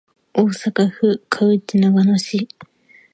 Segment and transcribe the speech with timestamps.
[0.33, 2.47] 大阪府河内長野市